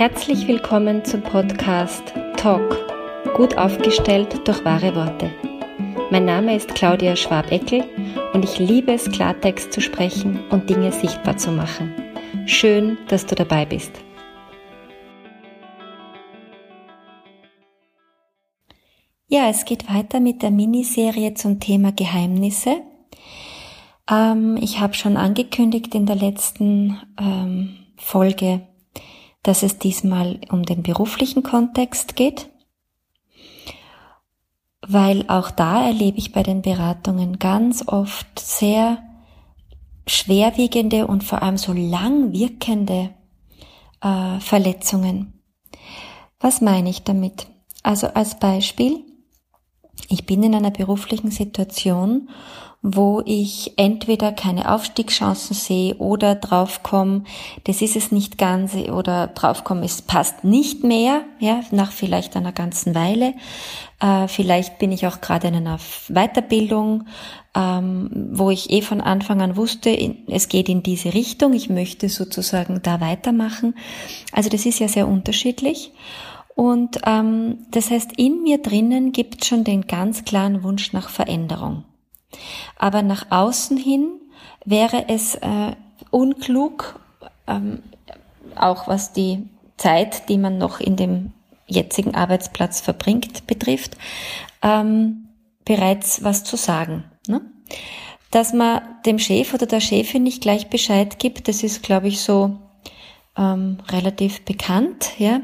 Herzlich 0.00 0.48
willkommen 0.48 1.04
zum 1.04 1.20
Podcast 1.20 2.14
Talk, 2.38 2.74
gut 3.36 3.58
aufgestellt 3.58 4.48
durch 4.48 4.64
wahre 4.64 4.96
Worte. 4.96 5.30
Mein 6.10 6.24
Name 6.24 6.56
ist 6.56 6.74
Claudia 6.74 7.14
Schwabeckel 7.16 7.84
und 8.32 8.42
ich 8.42 8.58
liebe 8.58 8.94
es, 8.94 9.10
Klartext 9.10 9.74
zu 9.74 9.82
sprechen 9.82 10.40
und 10.48 10.70
Dinge 10.70 10.90
sichtbar 10.90 11.36
zu 11.36 11.52
machen. 11.52 11.92
Schön, 12.46 12.96
dass 13.08 13.26
du 13.26 13.34
dabei 13.34 13.66
bist. 13.66 13.92
Ja, 19.28 19.50
es 19.50 19.66
geht 19.66 19.92
weiter 19.92 20.18
mit 20.20 20.40
der 20.40 20.50
Miniserie 20.50 21.34
zum 21.34 21.60
Thema 21.60 21.92
Geheimnisse. 21.92 22.80
Ähm, 24.10 24.56
ich 24.62 24.80
habe 24.80 24.94
schon 24.94 25.18
angekündigt 25.18 25.94
in 25.94 26.06
der 26.06 26.16
letzten 26.16 26.98
ähm, 27.20 27.76
Folge, 27.98 28.62
dass 29.42 29.62
es 29.62 29.78
diesmal 29.78 30.40
um 30.50 30.64
den 30.64 30.82
beruflichen 30.82 31.42
Kontext 31.42 32.16
geht, 32.16 32.50
weil 34.86 35.28
auch 35.28 35.50
da 35.50 35.86
erlebe 35.86 36.18
ich 36.18 36.32
bei 36.32 36.42
den 36.42 36.62
Beratungen 36.62 37.38
ganz 37.38 37.86
oft 37.86 38.38
sehr 38.38 39.02
schwerwiegende 40.06 41.06
und 41.06 41.24
vor 41.24 41.42
allem 41.42 41.56
so 41.56 41.72
lang 41.72 42.32
wirkende 42.32 43.10
äh, 44.00 44.40
Verletzungen. 44.40 45.40
Was 46.40 46.60
meine 46.60 46.90
ich 46.90 47.04
damit? 47.04 47.46
Also 47.82 48.08
als 48.08 48.38
Beispiel, 48.38 49.04
ich 50.08 50.26
bin 50.26 50.42
in 50.42 50.54
einer 50.54 50.70
beruflichen 50.70 51.30
Situation 51.30 52.30
wo 52.82 53.22
ich 53.26 53.74
entweder 53.76 54.32
keine 54.32 54.72
Aufstiegschancen 54.72 55.54
sehe 55.54 55.96
oder 55.96 56.34
draufkomme, 56.34 57.24
das 57.64 57.82
ist 57.82 57.94
es 57.94 58.10
nicht 58.10 58.38
ganz 58.38 58.74
oder 58.74 59.26
draufkomme, 59.26 59.84
es 59.84 60.00
passt 60.00 60.44
nicht 60.44 60.82
mehr, 60.82 61.22
ja, 61.40 61.60
nach 61.72 61.92
vielleicht 61.92 62.36
einer 62.36 62.52
ganzen 62.52 62.94
Weile. 62.94 63.34
Äh, 64.00 64.28
vielleicht 64.28 64.78
bin 64.78 64.92
ich 64.92 65.06
auch 65.06 65.20
gerade 65.20 65.48
in 65.48 65.56
einer 65.56 65.78
Weiterbildung, 66.08 67.04
ähm, 67.54 68.30
wo 68.32 68.50
ich 68.50 68.70
eh 68.70 68.80
von 68.80 69.02
Anfang 69.02 69.42
an 69.42 69.56
wusste, 69.56 69.90
es 70.28 70.48
geht 70.48 70.70
in 70.70 70.82
diese 70.82 71.12
Richtung, 71.12 71.52
ich 71.52 71.68
möchte 71.68 72.08
sozusagen 72.08 72.80
da 72.82 73.00
weitermachen. 73.00 73.74
Also 74.32 74.48
das 74.48 74.64
ist 74.64 74.78
ja 74.78 74.88
sehr 74.88 75.06
unterschiedlich. 75.06 75.92
Und 76.54 76.98
ähm, 77.06 77.66
das 77.70 77.90
heißt, 77.90 78.12
in 78.16 78.42
mir 78.42 78.58
drinnen 78.58 79.12
gibt 79.12 79.44
schon 79.44 79.64
den 79.64 79.86
ganz 79.86 80.24
klaren 80.24 80.62
Wunsch 80.62 80.92
nach 80.92 81.10
Veränderung. 81.10 81.84
Aber 82.76 83.02
nach 83.02 83.26
außen 83.30 83.76
hin 83.76 84.20
wäre 84.64 85.08
es 85.08 85.34
äh, 85.36 85.72
unklug, 86.10 87.00
ähm, 87.46 87.82
auch 88.56 88.88
was 88.88 89.12
die 89.12 89.48
Zeit, 89.76 90.28
die 90.28 90.38
man 90.38 90.58
noch 90.58 90.80
in 90.80 90.96
dem 90.96 91.32
jetzigen 91.66 92.14
Arbeitsplatz 92.14 92.80
verbringt, 92.80 93.46
betrifft, 93.46 93.96
ähm, 94.62 95.28
bereits 95.64 96.24
was 96.24 96.44
zu 96.44 96.56
sagen. 96.56 97.04
Ne? 97.26 97.40
Dass 98.30 98.52
man 98.52 98.82
dem 99.06 99.18
Chef 99.18 99.54
oder 99.54 99.66
der 99.66 99.80
Chefin 99.80 100.22
nicht 100.22 100.42
gleich 100.42 100.68
Bescheid 100.68 101.18
gibt, 101.18 101.48
das 101.48 101.62
ist, 101.62 101.82
glaube 101.82 102.08
ich, 102.08 102.20
so 102.20 102.58
ähm, 103.36 103.78
relativ 103.88 104.44
bekannt. 104.44 105.12
Ja? 105.18 105.40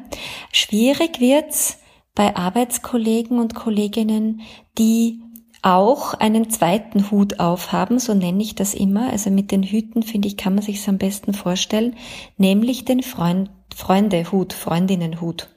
Schwierig 0.53 1.21
wird's 1.21 1.78
bei 2.15 2.34
Arbeitskollegen 2.34 3.39
und 3.39 3.55
Kolleginnen, 3.55 4.43
die 4.78 5.21
auch 5.67 6.14
einen 6.14 6.48
zweiten 6.48 7.11
Hut 7.11 7.41
aufhaben, 7.41 7.98
so 7.98 8.14
nenne 8.14 8.41
ich 8.41 8.55
das 8.55 8.72
immer. 8.72 9.11
Also 9.11 9.31
mit 9.31 9.50
den 9.50 9.64
Hüten, 9.64 10.05
finde 10.05 10.28
ich, 10.28 10.36
kann 10.36 10.55
man 10.55 10.62
sich 10.62 10.89
am 10.89 10.97
besten 10.97 11.34
vorstellen, 11.34 11.97
nämlich 12.39 12.84
den 12.84 13.03
Freund, 13.03 13.50
Freundehut, 13.75 14.53
Freundinnenhut. 14.53 15.48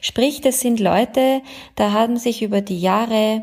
Sprich, 0.00 0.40
das 0.40 0.60
sind 0.60 0.80
Leute, 0.80 1.42
da 1.74 1.92
haben 1.92 2.16
sich 2.16 2.40
über 2.40 2.62
die 2.62 2.80
Jahre 2.80 3.42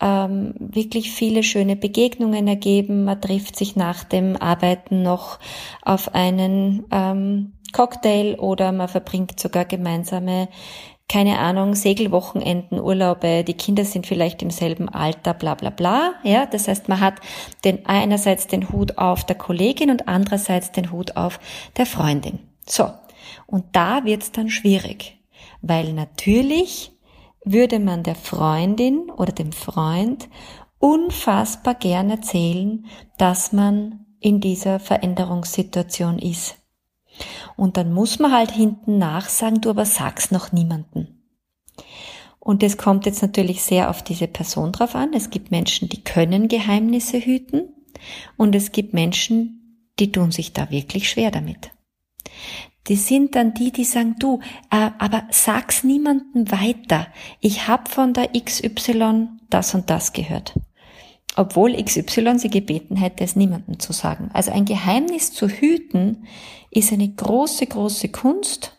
ähm, 0.00 0.54
wirklich 0.58 1.12
viele 1.12 1.42
schöne 1.42 1.76
Begegnungen 1.76 2.48
ergeben. 2.48 3.04
Man 3.04 3.20
trifft 3.20 3.54
sich 3.54 3.76
nach 3.76 4.04
dem 4.04 4.38
Arbeiten 4.38 5.02
noch 5.02 5.38
auf 5.82 6.14
einen 6.14 6.86
ähm, 6.90 7.52
Cocktail 7.74 8.36
oder 8.38 8.72
man 8.72 8.88
verbringt 8.88 9.38
sogar 9.38 9.66
gemeinsame 9.66 10.48
keine 11.08 11.38
Ahnung, 11.38 11.74
Segelwochenenden, 11.74 12.78
Urlaube, 12.80 13.42
die 13.42 13.54
Kinder 13.54 13.84
sind 13.84 14.06
vielleicht 14.06 14.42
im 14.42 14.50
selben 14.50 14.90
Alter, 14.90 15.32
bla 15.32 15.54
bla 15.54 15.70
bla. 15.70 16.12
Ja, 16.22 16.44
das 16.44 16.68
heißt, 16.68 16.88
man 16.88 17.00
hat 17.00 17.14
den, 17.64 17.86
einerseits 17.86 18.46
den 18.46 18.70
Hut 18.70 18.98
auf 18.98 19.24
der 19.24 19.36
Kollegin 19.36 19.90
und 19.90 20.06
andererseits 20.06 20.70
den 20.70 20.92
Hut 20.92 21.16
auf 21.16 21.40
der 21.78 21.86
Freundin. 21.86 22.40
So, 22.66 22.90
und 23.46 23.64
da 23.72 24.04
wird's 24.04 24.32
dann 24.32 24.50
schwierig, 24.50 25.18
weil 25.62 25.94
natürlich 25.94 26.92
würde 27.42 27.78
man 27.78 28.02
der 28.02 28.14
Freundin 28.14 29.10
oder 29.10 29.32
dem 29.32 29.52
Freund 29.52 30.28
unfassbar 30.78 31.74
gern 31.74 32.10
erzählen, 32.10 32.84
dass 33.16 33.52
man 33.52 34.04
in 34.20 34.40
dieser 34.40 34.78
Veränderungssituation 34.78 36.18
ist. 36.18 36.56
Und 37.56 37.76
dann 37.76 37.92
muss 37.92 38.18
man 38.18 38.32
halt 38.32 38.50
hinten 38.50 38.98
nach 38.98 39.28
sagen, 39.28 39.60
du 39.60 39.70
aber 39.70 39.84
sag's 39.84 40.30
noch 40.30 40.52
niemanden. 40.52 41.22
Und 42.38 42.62
es 42.62 42.78
kommt 42.78 43.06
jetzt 43.06 43.22
natürlich 43.22 43.62
sehr 43.62 43.90
auf 43.90 44.02
diese 44.02 44.26
Person 44.26 44.72
drauf 44.72 44.94
an. 44.94 45.12
Es 45.12 45.30
gibt 45.30 45.50
Menschen, 45.50 45.88
die 45.88 46.02
können 46.02 46.48
Geheimnisse 46.48 47.18
hüten 47.18 47.74
und 48.36 48.54
es 48.54 48.72
gibt 48.72 48.94
Menschen, 48.94 49.90
die 49.98 50.12
tun 50.12 50.30
sich 50.30 50.52
da 50.52 50.70
wirklich 50.70 51.10
schwer 51.10 51.30
damit. 51.30 51.70
Die 52.86 52.96
sind 52.96 53.34
dann 53.34 53.52
die, 53.52 53.70
die 53.70 53.84
sagen, 53.84 54.16
du, 54.18 54.40
äh, 54.70 54.90
aber 54.98 55.24
sag's 55.30 55.84
niemandem 55.84 56.50
weiter. 56.50 57.08
Ich 57.40 57.68
hab 57.68 57.88
von 57.90 58.14
der 58.14 58.30
XY 58.32 59.28
das 59.50 59.74
und 59.74 59.90
das 59.90 60.14
gehört 60.14 60.54
obwohl 61.38 61.80
XY 61.80 62.38
sie 62.38 62.50
gebeten 62.50 62.96
hätte, 62.96 63.22
es 63.22 63.36
niemandem 63.36 63.78
zu 63.78 63.92
sagen. 63.92 64.30
Also 64.32 64.50
ein 64.50 64.64
Geheimnis 64.64 65.32
zu 65.32 65.48
hüten 65.48 66.26
ist 66.70 66.92
eine 66.92 67.08
große, 67.08 67.66
große 67.66 68.08
Kunst, 68.08 68.76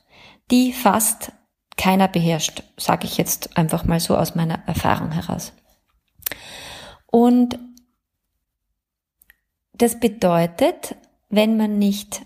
die 0.51 0.73
fast 0.73 1.31
keiner 1.77 2.09
beherrscht, 2.09 2.63
sage 2.77 3.05
ich 3.07 3.17
jetzt 3.17 3.55
einfach 3.57 3.85
mal 3.85 4.01
so 4.01 4.17
aus 4.17 4.35
meiner 4.35 4.61
Erfahrung 4.67 5.11
heraus. 5.11 5.53
Und 7.07 7.57
das 9.73 9.99
bedeutet, 10.01 10.97
wenn 11.29 11.55
man 11.55 11.79
nicht 11.79 12.23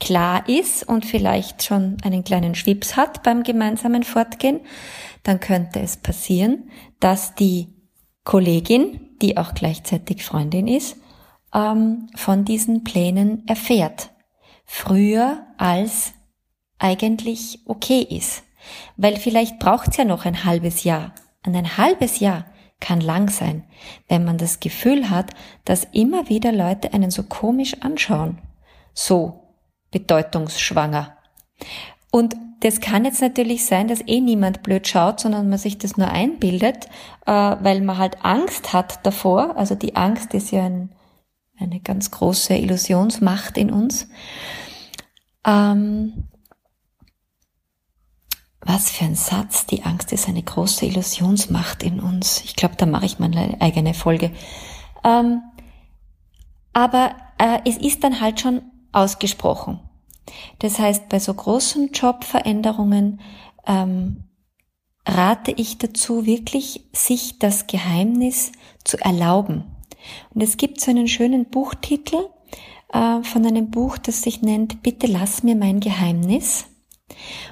klar 0.00 0.48
ist 0.48 0.82
und 0.82 1.06
vielleicht 1.06 1.62
schon 1.62 1.98
einen 2.02 2.24
kleinen 2.24 2.56
Schwips 2.56 2.96
hat 2.96 3.22
beim 3.22 3.44
gemeinsamen 3.44 4.02
Fortgehen, 4.02 4.60
dann 5.22 5.38
könnte 5.38 5.78
es 5.78 5.96
passieren, 5.96 6.70
dass 6.98 7.36
die 7.36 7.68
Kollegin 8.24 9.09
die 9.22 9.36
auch 9.36 9.54
gleichzeitig 9.54 10.24
Freundin 10.24 10.68
ist, 10.68 10.96
ähm, 11.54 12.08
von 12.14 12.44
diesen 12.44 12.84
Plänen 12.84 13.46
erfährt. 13.46 14.10
Früher 14.64 15.46
als 15.58 16.12
eigentlich 16.78 17.60
okay 17.66 18.02
ist. 18.02 18.44
Weil 18.96 19.16
vielleicht 19.16 19.58
braucht's 19.58 19.96
ja 19.96 20.04
noch 20.04 20.24
ein 20.24 20.44
halbes 20.44 20.84
Jahr. 20.84 21.14
Und 21.44 21.56
ein 21.56 21.76
halbes 21.76 22.20
Jahr 22.20 22.44
kann 22.80 23.00
lang 23.00 23.28
sein, 23.28 23.64
wenn 24.08 24.24
man 24.24 24.38
das 24.38 24.60
Gefühl 24.60 25.10
hat, 25.10 25.32
dass 25.64 25.86
immer 25.92 26.28
wieder 26.28 26.52
Leute 26.52 26.92
einen 26.92 27.10
so 27.10 27.22
komisch 27.24 27.76
anschauen. 27.80 28.38
So 28.94 29.54
bedeutungsschwanger. 29.90 31.16
Und 32.10 32.36
das 32.60 32.80
kann 32.80 33.04
jetzt 33.04 33.20
natürlich 33.20 33.64
sein, 33.64 33.88
dass 33.88 34.06
eh 34.06 34.20
niemand 34.20 34.62
blöd 34.62 34.86
schaut, 34.86 35.20
sondern 35.20 35.48
man 35.48 35.58
sich 35.58 35.78
das 35.78 35.96
nur 35.96 36.08
einbildet, 36.08 36.86
äh, 37.26 37.32
weil 37.32 37.80
man 37.80 37.98
halt 37.98 38.24
Angst 38.24 38.72
hat 38.72 39.04
davor. 39.04 39.56
Also 39.56 39.74
die 39.74 39.96
Angst 39.96 40.34
ist 40.34 40.50
ja 40.50 40.64
ein, 40.64 40.94
eine 41.58 41.80
ganz 41.80 42.10
große 42.10 42.54
Illusionsmacht 42.54 43.56
in 43.56 43.70
uns. 43.70 44.08
Ähm, 45.44 46.28
was 48.60 48.90
für 48.90 49.06
ein 49.06 49.14
Satz, 49.14 49.64
die 49.66 49.84
Angst 49.84 50.12
ist 50.12 50.28
eine 50.28 50.42
große 50.42 50.84
Illusionsmacht 50.84 51.82
in 51.82 51.98
uns. 51.98 52.42
Ich 52.44 52.56
glaube, 52.56 52.76
da 52.76 52.84
mache 52.84 53.06
ich 53.06 53.18
mal 53.18 53.34
eine 53.34 53.60
eigene 53.60 53.94
Folge. 53.94 54.32
Ähm, 55.02 55.42
aber 56.74 57.14
äh, 57.38 57.60
es 57.64 57.78
ist 57.78 58.04
dann 58.04 58.20
halt 58.20 58.40
schon 58.40 58.62
ausgesprochen. 58.92 59.80
Das 60.58 60.78
heißt, 60.78 61.08
bei 61.08 61.18
so 61.18 61.34
großen 61.34 61.90
Jobveränderungen 61.92 63.20
ähm, 63.66 64.24
rate 65.06 65.52
ich 65.52 65.78
dazu, 65.78 66.26
wirklich 66.26 66.88
sich 66.92 67.38
das 67.38 67.66
Geheimnis 67.66 68.52
zu 68.84 68.98
erlauben. 68.98 69.64
Und 70.34 70.42
es 70.42 70.56
gibt 70.56 70.80
so 70.80 70.90
einen 70.90 71.08
schönen 71.08 71.46
Buchtitel 71.46 72.28
äh, 72.92 73.22
von 73.22 73.46
einem 73.46 73.70
Buch, 73.70 73.98
das 73.98 74.22
sich 74.22 74.42
nennt 74.42 74.82
Bitte 74.82 75.06
lass 75.06 75.42
mir 75.42 75.56
mein 75.56 75.80
Geheimnis. 75.80 76.66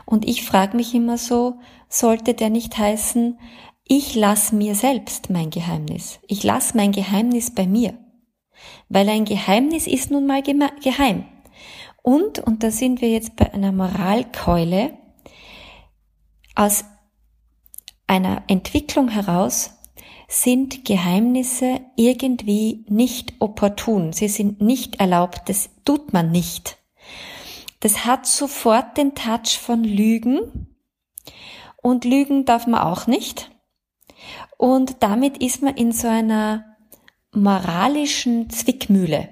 Und 0.05 0.27
ich 0.27 0.45
frage 0.45 0.77
mich 0.77 0.95
immer 0.95 1.19
so, 1.19 1.59
sollte 1.89 2.35
der 2.35 2.51
nicht 2.51 2.79
heißen, 2.79 3.39
ich 3.85 4.15
lass 4.15 4.53
mir 4.53 4.75
selbst 4.75 5.31
mein 5.31 5.51
Geheimnis. 5.51 6.21
Ich 6.29 6.45
lass 6.45 6.75
mein 6.75 6.93
Geheimnis 6.93 7.55
bei 7.55 7.67
mir. 7.67 7.95
Weil 8.89 9.09
ein 9.09 9.25
Geheimnis 9.25 9.87
ist 9.87 10.11
nun 10.11 10.27
mal 10.27 10.43
geheim. 10.43 11.25
Und, 12.09 12.39
und 12.39 12.63
da 12.63 12.71
sind 12.71 13.03
wir 13.03 13.11
jetzt 13.11 13.37
bei 13.37 13.53
einer 13.53 13.71
Moralkeule, 13.71 14.97
aus 16.55 16.87
einer 18.07 18.45
Entwicklung 18.47 19.11
heraus 19.11 19.75
sind 20.27 20.87
Geheimnisse 20.87 21.83
irgendwie 21.97 22.87
nicht 22.89 23.35
opportun. 23.41 24.15
Sie 24.15 24.29
sind 24.29 24.63
nicht 24.63 25.01
erlaubt. 25.01 25.51
Das 25.51 25.69
tut 25.85 26.15
man 26.15 26.31
nicht. 26.31 26.79
Das 27.81 28.07
hat 28.07 28.25
sofort 28.25 28.97
den 28.97 29.15
Touch 29.15 29.59
von 29.59 29.85
Lügen. 29.85 30.67
Und 31.83 32.07
Lügen 32.07 32.47
darf 32.47 32.67
man 32.67 32.81
auch 32.81 33.07
nicht. 33.07 33.51
Und 34.57 35.03
damit 35.03 35.43
ist 35.43 35.61
man 35.61 35.77
in 35.77 35.93
so 35.93 36.09
einer 36.09 36.65
moralischen 37.33 38.49
Zwickmühle. 38.49 39.29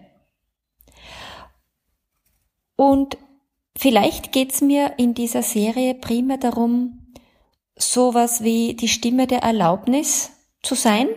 Und 2.77 3.17
vielleicht 3.77 4.33
geht's 4.33 4.61
mir 4.61 4.95
in 4.99 5.15
dieser 5.15 5.43
Serie 5.43 5.95
primär 5.95 6.39
darum, 6.39 7.13
sowas 7.77 8.43
wie 8.43 8.75
die 8.75 8.89
Stimme 8.89 9.27
der 9.27 9.41
Erlaubnis 9.41 10.31
zu 10.63 10.75
sein 10.75 11.09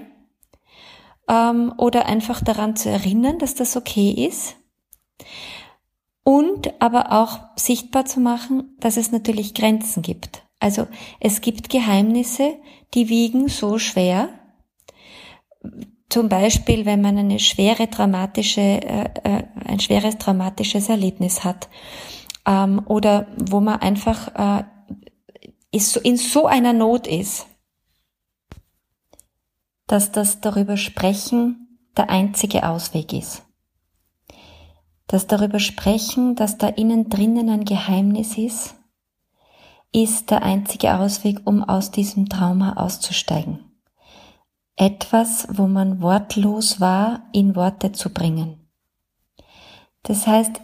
ähm, 1.29 1.73
oder 1.77 2.05
einfach 2.05 2.41
daran 2.41 2.75
zu 2.75 2.89
erinnern, 2.89 3.39
dass 3.39 3.55
das 3.55 3.77
okay 3.77 4.11
ist 4.27 4.55
und 6.23 6.81
aber 6.81 7.11
auch 7.11 7.39
sichtbar 7.55 8.05
zu 8.05 8.19
machen, 8.19 8.75
dass 8.79 8.97
es 8.97 9.11
natürlich 9.11 9.53
Grenzen 9.53 10.03
gibt. 10.03 10.43
Also 10.59 10.87
es 11.19 11.41
gibt 11.41 11.69
Geheimnisse, 11.69 12.55
die 12.93 13.09
wiegen 13.09 13.47
so 13.47 13.79
schwer. 13.79 14.29
Zum 16.09 16.27
Beispiel, 16.27 16.85
wenn 16.85 17.01
man 17.01 17.17
eine 17.17 17.39
schwere 17.39 17.87
dramatische, 17.87 18.61
äh, 18.61 19.09
äh, 19.23 19.43
ein 19.69 19.79
schweres 19.79 20.17
dramatisches 20.17 20.89
Erlebnis 20.89 21.43
hat 21.43 21.69
ähm, 22.45 22.81
oder 22.85 23.27
wo 23.37 23.59
man 23.59 23.79
einfach 23.79 24.59
äh, 24.59 24.63
ist, 25.71 25.97
in 25.97 26.17
so 26.17 26.47
einer 26.47 26.73
Not 26.73 27.07
ist, 27.07 27.47
dass 29.87 30.11
das 30.11 30.41
darüber 30.41 30.77
sprechen 30.77 31.65
der 31.97 32.09
einzige 32.09 32.67
Ausweg 32.67 33.13
ist. 33.13 33.43
Das 35.07 35.25
darüber 35.25 35.59
sprechen, 35.59 36.35
dass 36.35 36.57
da 36.57 36.67
innen 36.67 37.09
drinnen 37.09 37.49
ein 37.49 37.65
Geheimnis 37.65 38.37
ist, 38.37 38.75
ist 39.91 40.29
der 40.29 40.43
einzige 40.43 40.99
Ausweg, 40.99 41.41
um 41.45 41.63
aus 41.63 41.89
diesem 41.89 42.29
Trauma 42.29 42.73
auszusteigen. 42.73 43.59
Etwas, 44.75 45.47
wo 45.51 45.67
man 45.67 46.01
wortlos 46.01 46.79
war, 46.79 47.23
in 47.33 47.55
Worte 47.55 47.91
zu 47.91 48.11
bringen. 48.11 48.58
Das 50.03 50.27
heißt, 50.27 50.61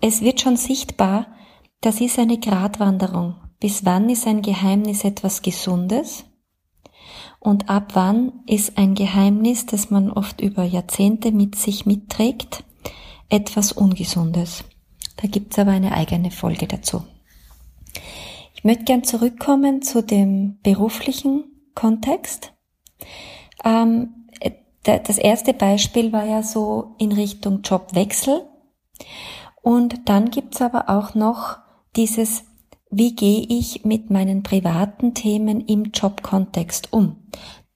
es 0.00 0.20
wird 0.20 0.40
schon 0.40 0.56
sichtbar, 0.56 1.26
das 1.80 2.00
ist 2.00 2.18
eine 2.18 2.38
Gratwanderung. 2.38 3.36
Bis 3.60 3.84
wann 3.84 4.10
ist 4.10 4.26
ein 4.26 4.42
Geheimnis 4.42 5.04
etwas 5.04 5.42
Gesundes? 5.42 6.24
Und 7.40 7.68
ab 7.68 7.92
wann 7.94 8.40
ist 8.46 8.78
ein 8.78 8.94
Geheimnis, 8.94 9.66
das 9.66 9.90
man 9.90 10.10
oft 10.10 10.40
über 10.40 10.64
Jahrzehnte 10.64 11.32
mit 11.32 11.56
sich 11.56 11.86
mitträgt, 11.86 12.64
etwas 13.28 13.72
Ungesundes? 13.72 14.64
Da 15.16 15.28
gibt's 15.28 15.58
aber 15.58 15.70
eine 15.70 15.92
eigene 15.92 16.30
Folge 16.30 16.66
dazu. 16.66 17.04
Ich 18.54 18.64
möchte 18.64 18.84
gern 18.84 19.04
zurückkommen 19.04 19.82
zu 19.82 20.02
dem 20.02 20.58
beruflichen 20.62 21.44
Kontext. 21.74 22.52
Ähm, 23.64 24.23
das 24.84 25.18
erste 25.18 25.54
Beispiel 25.54 26.12
war 26.12 26.24
ja 26.24 26.42
so 26.42 26.94
in 26.98 27.12
Richtung 27.12 27.62
Jobwechsel. 27.62 28.42
Und 29.62 30.08
dann 30.08 30.30
gibt's 30.30 30.60
aber 30.60 30.90
auch 30.90 31.14
noch 31.14 31.56
dieses, 31.96 32.44
wie 32.90 33.14
gehe 33.14 33.46
ich 33.48 33.84
mit 33.84 34.10
meinen 34.10 34.42
privaten 34.42 35.14
Themen 35.14 35.60
im 35.62 35.84
Jobkontext 35.84 36.92
um? 36.92 37.16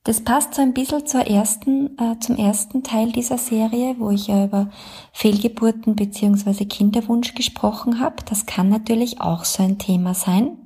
Das 0.04 0.22
passt 0.22 0.54
so 0.54 0.62
ein 0.62 0.74
bisschen 0.74 1.06
zur 1.06 1.26
ersten, 1.26 1.98
äh, 1.98 2.18
zum 2.20 2.36
ersten 2.36 2.82
Teil 2.82 3.12
dieser 3.12 3.36
Serie, 3.36 3.96
wo 3.98 4.10
ich 4.10 4.28
ja 4.28 4.44
über 4.44 4.70
Fehlgeburten 5.12 5.96
beziehungsweise 5.96 6.66
Kinderwunsch 6.66 7.34
gesprochen 7.34 8.00
habe. 8.00 8.16
Das 8.24 8.46
kann 8.46 8.68
natürlich 8.68 9.20
auch 9.20 9.44
so 9.44 9.62
ein 9.62 9.78
Thema 9.78 10.14
sein. 10.14 10.56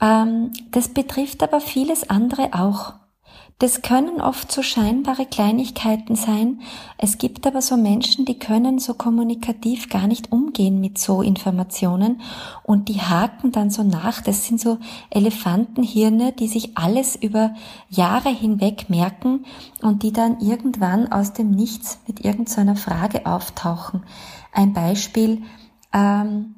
Ähm, 0.00 0.52
das 0.70 0.88
betrifft 0.88 1.42
aber 1.42 1.60
vieles 1.60 2.08
andere 2.08 2.54
auch. 2.54 2.94
Das 3.60 3.82
können 3.82 4.22
oft 4.22 4.50
so 4.50 4.62
scheinbare 4.62 5.26
Kleinigkeiten 5.26 6.16
sein. 6.16 6.62
Es 6.96 7.18
gibt 7.18 7.46
aber 7.46 7.60
so 7.60 7.76
Menschen, 7.76 8.24
die 8.24 8.38
können 8.38 8.78
so 8.78 8.94
kommunikativ 8.94 9.90
gar 9.90 10.06
nicht 10.06 10.32
umgehen 10.32 10.80
mit 10.80 10.96
so 10.96 11.20
Informationen 11.20 12.22
und 12.62 12.88
die 12.88 13.02
haken 13.02 13.52
dann 13.52 13.68
so 13.68 13.82
nach. 13.82 14.22
Das 14.22 14.46
sind 14.46 14.62
so 14.62 14.78
Elefantenhirne, 15.10 16.32
die 16.32 16.48
sich 16.48 16.78
alles 16.78 17.16
über 17.16 17.54
Jahre 17.90 18.30
hinweg 18.30 18.88
merken 18.88 19.44
und 19.82 20.04
die 20.04 20.12
dann 20.14 20.40
irgendwann 20.40 21.12
aus 21.12 21.34
dem 21.34 21.50
Nichts 21.50 22.00
mit 22.06 22.24
irgendeiner 22.24 22.76
Frage 22.76 23.26
auftauchen. 23.26 24.04
Ein 24.54 24.72
Beispiel, 24.72 25.42
ähm, 25.92 26.54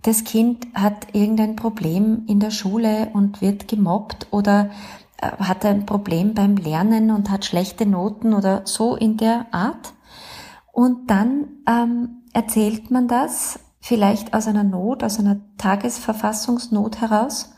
das 0.00 0.24
Kind 0.24 0.68
hat 0.72 1.08
irgendein 1.12 1.56
Problem 1.56 2.24
in 2.26 2.40
der 2.40 2.50
Schule 2.50 3.10
und 3.12 3.42
wird 3.42 3.68
gemobbt 3.68 4.28
oder 4.30 4.70
hat 5.20 5.64
ein 5.64 5.86
Problem 5.86 6.34
beim 6.34 6.56
Lernen 6.56 7.10
und 7.10 7.30
hat 7.30 7.44
schlechte 7.44 7.86
Noten 7.86 8.34
oder 8.34 8.62
so 8.64 8.96
in 8.96 9.16
der 9.16 9.46
Art. 9.52 9.92
Und 10.72 11.10
dann 11.10 11.48
ähm, 11.66 12.22
erzählt 12.32 12.90
man 12.90 13.08
das 13.08 13.58
vielleicht 13.80 14.34
aus 14.34 14.46
einer 14.46 14.64
Not, 14.64 15.02
aus 15.02 15.18
einer 15.18 15.40
Tagesverfassungsnot 15.58 17.00
heraus. 17.00 17.52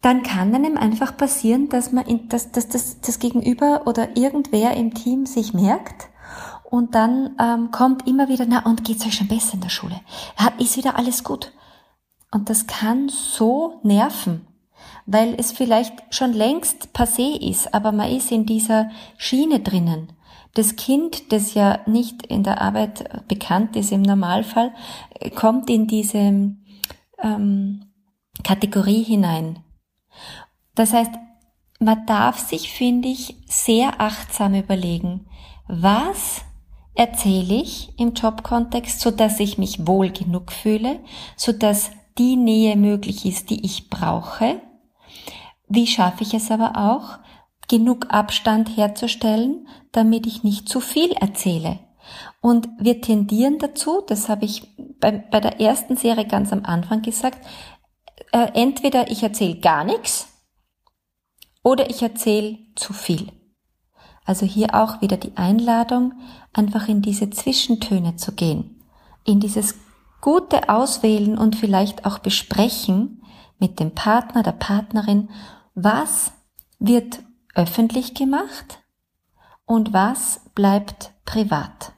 Dann 0.00 0.22
kann 0.22 0.54
einem 0.54 0.76
einfach 0.76 1.16
passieren, 1.16 1.68
dass 1.68 1.92
man, 1.92 2.06
in, 2.06 2.28
dass, 2.28 2.50
dass 2.50 2.68
das, 2.68 3.00
das 3.00 3.18
Gegenüber 3.18 3.82
oder 3.86 4.16
irgendwer 4.16 4.76
im 4.76 4.94
Team 4.94 5.26
sich 5.26 5.54
merkt 5.54 6.08
und 6.64 6.94
dann 6.94 7.36
ähm, 7.38 7.70
kommt 7.70 8.08
immer 8.08 8.28
wieder, 8.28 8.46
na 8.48 8.64
und 8.64 8.84
geht's 8.84 9.06
euch 9.06 9.14
schon 9.14 9.28
besser 9.28 9.54
in 9.54 9.60
der 9.60 9.68
Schule? 9.68 10.00
Ist 10.58 10.76
wieder 10.76 10.96
alles 10.96 11.22
gut? 11.22 11.52
Und 12.32 12.50
das 12.50 12.66
kann 12.66 13.08
so 13.08 13.80
nerven 13.84 14.46
weil 15.06 15.34
es 15.38 15.52
vielleicht 15.52 15.94
schon 16.10 16.32
längst 16.32 16.90
passé 16.94 17.40
ist, 17.40 17.74
aber 17.74 17.92
man 17.92 18.10
ist 18.10 18.30
in 18.30 18.46
dieser 18.46 18.90
Schiene 19.16 19.60
drinnen. 19.60 20.12
Das 20.54 20.76
Kind, 20.76 21.32
das 21.32 21.54
ja 21.54 21.80
nicht 21.86 22.26
in 22.26 22.42
der 22.42 22.60
Arbeit 22.60 23.26
bekannt 23.26 23.74
ist 23.76 23.90
im 23.90 24.02
Normalfall, 24.02 24.72
kommt 25.34 25.70
in 25.70 25.86
diese 25.86 26.54
ähm, 27.22 27.84
Kategorie 28.44 29.02
hinein. 29.02 29.60
Das 30.74 30.92
heißt, 30.92 31.12
man 31.78 32.06
darf 32.06 32.38
sich, 32.38 32.70
finde 32.70 33.08
ich, 33.08 33.36
sehr 33.46 34.00
achtsam 34.00 34.54
überlegen, 34.54 35.26
was 35.68 36.42
erzähle 36.94 37.54
ich 37.54 37.98
im 37.98 38.12
Jobkontext, 38.12 39.00
so 39.00 39.10
dass 39.10 39.40
ich 39.40 39.58
mich 39.58 39.86
wohl 39.86 40.10
genug 40.10 40.52
fühle, 40.52 41.00
so 41.36 41.52
dass 41.52 41.90
die 42.18 42.36
Nähe 42.36 42.76
möglich 42.76 43.24
ist, 43.24 43.50
die 43.50 43.64
ich 43.64 43.88
brauche, 43.88 44.60
wie 45.74 45.86
schaffe 45.86 46.22
ich 46.22 46.34
es 46.34 46.50
aber 46.50 46.76
auch, 46.76 47.18
genug 47.68 48.06
Abstand 48.10 48.76
herzustellen, 48.76 49.66
damit 49.92 50.26
ich 50.26 50.42
nicht 50.42 50.68
zu 50.68 50.80
viel 50.80 51.12
erzähle? 51.12 51.78
Und 52.40 52.68
wir 52.78 53.00
tendieren 53.00 53.58
dazu, 53.58 54.02
das 54.06 54.28
habe 54.28 54.44
ich 54.44 54.68
bei, 55.00 55.12
bei 55.12 55.40
der 55.40 55.60
ersten 55.60 55.96
Serie 55.96 56.26
ganz 56.26 56.52
am 56.52 56.64
Anfang 56.64 57.02
gesagt, 57.02 57.38
äh, 58.32 58.48
entweder 58.54 59.10
ich 59.10 59.22
erzähle 59.22 59.60
gar 59.60 59.84
nichts 59.84 60.28
oder 61.62 61.88
ich 61.88 62.02
erzähle 62.02 62.58
zu 62.74 62.92
viel. 62.92 63.30
Also 64.24 64.46
hier 64.46 64.74
auch 64.74 65.00
wieder 65.00 65.16
die 65.16 65.36
Einladung, 65.36 66.14
einfach 66.52 66.88
in 66.88 67.02
diese 67.02 67.30
Zwischentöne 67.30 68.16
zu 68.16 68.32
gehen, 68.32 68.82
in 69.24 69.40
dieses 69.40 69.76
gute 70.20 70.68
Auswählen 70.68 71.38
und 71.38 71.56
vielleicht 71.56 72.04
auch 72.04 72.18
besprechen 72.18 73.22
mit 73.58 73.80
dem 73.80 73.92
Partner, 73.92 74.42
der 74.42 74.52
Partnerin 74.52 75.28
was 75.74 76.32
wird 76.78 77.20
öffentlich 77.54 78.14
gemacht 78.14 78.82
und 79.64 79.92
was 79.92 80.40
bleibt 80.54 81.12
privat. 81.24 81.92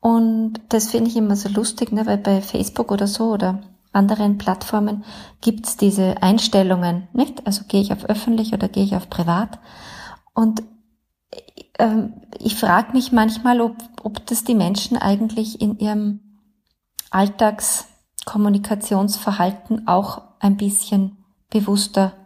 Und 0.00 0.60
das 0.68 0.90
finde 0.90 1.10
ich 1.10 1.16
immer 1.16 1.36
so 1.36 1.48
lustig, 1.48 1.92
ne, 1.92 2.04
weil 2.06 2.18
bei 2.18 2.42
Facebook 2.42 2.90
oder 2.90 3.06
so 3.06 3.30
oder 3.32 3.60
anderen 3.92 4.38
Plattformen 4.38 5.04
gibt's 5.40 5.76
diese 5.76 6.20
Einstellungen, 6.22 7.06
nicht? 7.12 7.46
Also 7.46 7.64
gehe 7.68 7.80
ich 7.80 7.92
auf 7.92 8.06
öffentlich 8.06 8.52
oder 8.52 8.68
gehe 8.68 8.82
ich 8.84 8.96
auf 8.96 9.08
privat? 9.10 9.60
Und 10.34 10.64
ähm, 11.78 12.14
ich 12.38 12.56
frage 12.56 12.92
mich 12.92 13.12
manchmal, 13.12 13.60
ob, 13.60 13.76
ob 14.02 14.26
das 14.26 14.42
die 14.44 14.54
Menschen 14.54 14.96
eigentlich 14.96 15.60
in 15.60 15.78
ihrem 15.78 16.20
Alltagskommunikationsverhalten 17.10 19.86
auch 19.86 20.22
ein 20.40 20.56
bisschen 20.56 21.18
bewusster 21.50 22.21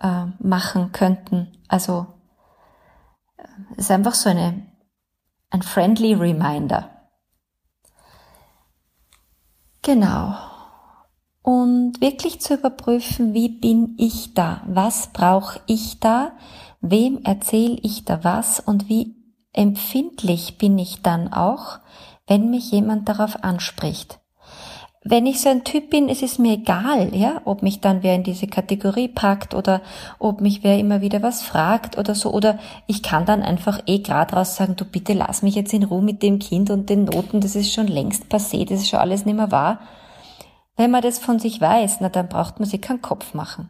äh, 0.00 0.26
machen 0.38 0.92
könnten. 0.92 1.52
Also 1.68 2.06
es 3.72 3.84
ist 3.84 3.90
einfach 3.90 4.14
so 4.14 4.28
eine, 4.30 4.66
ein 5.50 5.62
friendly 5.62 6.14
reminder. 6.14 6.90
Genau. 9.82 10.34
und 11.42 12.00
wirklich 12.00 12.40
zu 12.40 12.54
überprüfen, 12.54 13.32
wie 13.32 13.48
bin 13.48 13.94
ich 13.98 14.34
da? 14.34 14.62
Was 14.66 15.12
brauche 15.12 15.60
ich 15.66 16.00
da? 16.00 16.32
Wem 16.80 17.22
erzähle 17.22 17.78
ich 17.82 18.04
da 18.04 18.24
was? 18.24 18.58
Und 18.58 18.88
wie 18.88 19.14
empfindlich 19.52 20.58
bin 20.58 20.76
ich 20.76 21.02
dann 21.02 21.32
auch, 21.32 21.78
wenn 22.26 22.50
mich 22.50 22.72
jemand 22.72 23.08
darauf 23.08 23.44
anspricht? 23.44 24.18
Wenn 25.08 25.26
ich 25.26 25.40
so 25.40 25.48
ein 25.48 25.62
Typ 25.62 25.90
bin, 25.90 26.08
es 26.08 26.20
ist 26.20 26.40
mir 26.40 26.54
egal, 26.54 27.14
ja, 27.14 27.40
ob 27.44 27.62
mich 27.62 27.80
dann 27.80 28.02
wer 28.02 28.16
in 28.16 28.24
diese 28.24 28.48
Kategorie 28.48 29.06
packt 29.06 29.54
oder 29.54 29.80
ob 30.18 30.40
mich 30.40 30.64
wer 30.64 30.78
immer 30.78 31.00
wieder 31.00 31.22
was 31.22 31.42
fragt 31.42 31.96
oder 31.96 32.16
so, 32.16 32.32
oder 32.32 32.58
ich 32.88 33.04
kann 33.04 33.24
dann 33.24 33.42
einfach 33.42 33.80
eh 33.86 34.00
grad 34.00 34.34
raus 34.34 34.56
sagen, 34.56 34.74
du 34.74 34.84
bitte 34.84 35.12
lass 35.12 35.42
mich 35.42 35.54
jetzt 35.54 35.72
in 35.72 35.84
Ruhe 35.84 36.02
mit 36.02 36.22
dem 36.24 36.40
Kind 36.40 36.70
und 36.70 36.90
den 36.90 37.04
Noten, 37.04 37.40
das 37.40 37.54
ist 37.54 37.72
schon 37.72 37.86
längst 37.86 38.24
passé, 38.24 38.68
das 38.68 38.80
ist 38.80 38.88
schon 38.88 38.98
alles 38.98 39.24
nicht 39.24 39.36
mehr 39.36 39.52
wahr. 39.52 39.78
Wenn 40.76 40.90
man 40.90 41.02
das 41.02 41.18
von 41.18 41.38
sich 41.38 41.60
weiß, 41.60 41.98
na 42.00 42.08
dann 42.08 42.28
braucht 42.28 42.58
man 42.58 42.68
sich 42.68 42.80
keinen 42.80 43.00
Kopf 43.00 43.32
machen. 43.32 43.68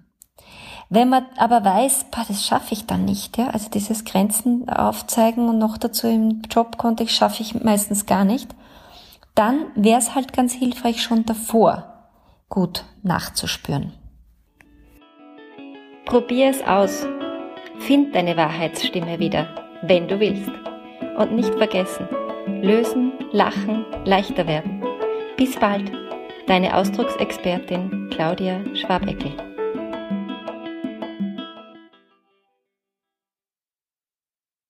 Wenn 0.88 1.08
man 1.10 1.26
aber 1.36 1.64
weiß, 1.64 2.06
boah, 2.12 2.24
das 2.26 2.46
schaffe 2.46 2.72
ich 2.72 2.86
dann 2.86 3.04
nicht, 3.04 3.36
ja, 3.36 3.48
also 3.48 3.68
dieses 3.68 4.04
Grenzen 4.04 4.68
aufzeigen 4.68 5.48
und 5.48 5.58
noch 5.58 5.76
dazu 5.76 6.06
im 6.06 6.42
Jobkontext 6.50 7.14
schaffe 7.14 7.42
ich 7.42 7.60
meistens 7.62 8.06
gar 8.06 8.24
nicht, 8.24 8.54
dann 9.36 9.66
wäre 9.76 9.98
es 9.98 10.14
halt 10.14 10.32
ganz 10.32 10.52
hilfreich 10.52 11.02
schon 11.02 11.24
davor 11.24 11.92
gut 12.48 12.84
nachzuspüren. 13.02 13.92
Probier 16.06 16.50
es 16.50 16.62
aus. 16.62 17.06
Find 17.80 18.14
deine 18.14 18.36
Wahrheitsstimme 18.36 19.18
wieder, 19.18 19.48
wenn 19.82 20.08
du 20.08 20.18
willst. 20.18 20.50
Und 21.18 21.32
nicht 21.32 21.54
vergessen, 21.54 22.08
lösen, 22.62 23.12
lachen, 23.32 23.84
leichter 24.04 24.46
werden. 24.46 24.82
Bis 25.36 25.56
bald, 25.56 25.90
deine 26.46 26.74
Ausdrucksexpertin 26.74 28.10
Claudia 28.10 28.60
Schwabeckel. 28.74 29.32